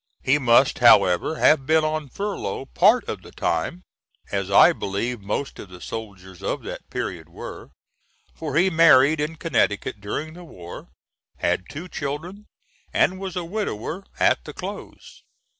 He 0.23 0.39
must, 0.39 0.79
however, 0.79 1.35
have 1.35 1.67
been 1.67 1.83
on 1.83 2.09
furlough 2.09 2.65
part 2.65 3.07
of 3.07 3.21
the 3.21 3.31
time 3.31 3.83
as 4.31 4.49
I 4.49 4.73
believe 4.73 5.21
most 5.21 5.59
of 5.59 5.69
the 5.69 5.79
soldiers 5.79 6.41
of 6.41 6.63
that 6.63 6.89
period 6.89 7.29
were 7.29 7.69
for 8.33 8.55
he 8.55 8.71
married 8.71 9.19
in 9.19 9.35
Connecticut 9.35 10.01
during 10.01 10.33
the 10.33 10.43
war, 10.43 10.89
had 11.37 11.69
two 11.69 11.87
children, 11.87 12.47
and 12.91 13.19
was 13.19 13.35
a 13.35 13.45
widower 13.45 14.03
at 14.19 14.43
the 14.45 14.53
close. 14.55 15.21